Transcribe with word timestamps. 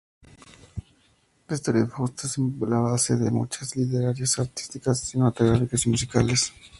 La 1.47 1.53
historia 1.55 1.81
de 1.83 1.87
Fausto 1.87 2.25
es 2.25 2.35
la 2.39 2.79
base 2.79 3.15
de 3.17 3.29
muchas 3.29 3.75
literarias, 3.75 4.39
artísticas, 4.39 4.99
cinematográficas 5.01 5.85
y 5.85 5.89
musicales. 5.89 6.51